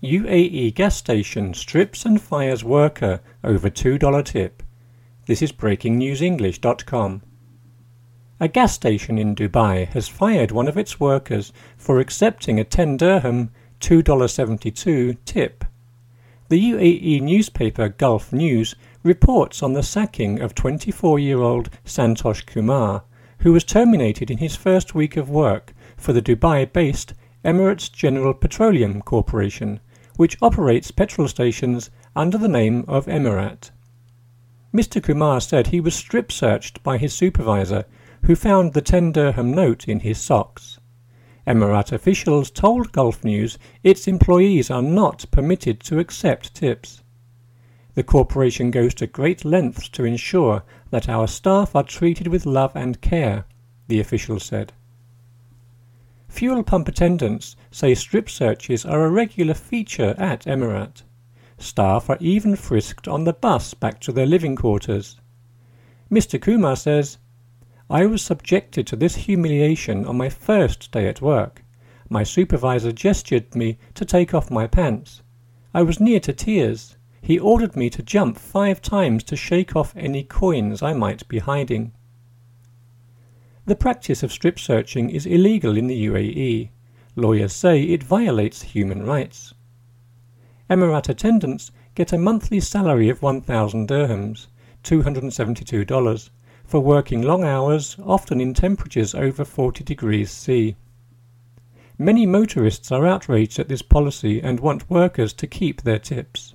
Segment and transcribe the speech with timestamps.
[0.00, 4.62] UAE gas station strips and fires worker over $2 tip.
[5.26, 7.22] This is breakingnewsenglish.com.
[8.38, 12.96] A gas station in Dubai has fired one of its workers for accepting a 10
[12.96, 13.50] dirham
[13.80, 15.64] $2.72 tip.
[16.48, 23.02] The UAE newspaper Gulf News reports on the sacking of 24 year old Santosh Kumar,
[23.40, 28.32] who was terminated in his first week of work for the Dubai based Emirates General
[28.32, 29.80] Petroleum Corporation,
[30.18, 33.70] which operates petrol stations under the name of Emarat.
[34.74, 35.00] Mr.
[35.00, 37.84] Kumar said he was strip searched by his supervisor,
[38.24, 40.80] who found the 10 dirham note in his socks.
[41.46, 47.04] Emarat officials told Gulf News its employees are not permitted to accept tips.
[47.94, 52.74] The corporation goes to great lengths to ensure that our staff are treated with love
[52.74, 53.44] and care,
[53.86, 54.72] the official said.
[56.28, 61.02] Fuel pump attendants say strip searches are a regular feature at Emarat.
[61.56, 65.20] Staff are even frisked on the bus back to their living quarters.
[66.10, 66.40] Mr.
[66.40, 67.18] Kumar says,
[67.90, 71.64] I was subjected to this humiliation on my first day at work.
[72.08, 75.22] My supervisor gestured me to take off my pants.
[75.74, 76.96] I was near to tears.
[77.20, 81.38] He ordered me to jump five times to shake off any coins I might be
[81.38, 81.92] hiding.
[83.68, 86.70] The practice of strip searching is illegal in the UAE.
[87.16, 89.52] Lawyers say it violates human rights.
[90.70, 94.46] Emarat attendants get a monthly salary of 1,000 dirhams,
[94.84, 96.30] $272,
[96.64, 100.74] for working long hours, often in temperatures over 40 degrees C.
[101.98, 106.54] Many motorists are outraged at this policy and want workers to keep their tips.